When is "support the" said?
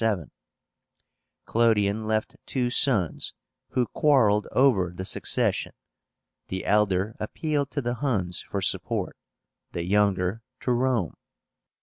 8.63-9.85